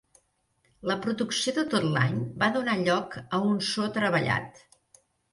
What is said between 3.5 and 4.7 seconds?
un so treballat.